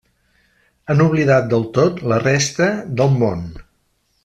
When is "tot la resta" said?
1.77-2.71